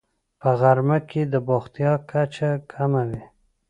په 0.39 0.49
غرمه 0.59 0.97
کې 1.09 1.21
د 1.33 1.35
بوختیا 1.47 1.93
کچه 2.09 2.51
کمه 2.71 3.01
وي 3.09 3.21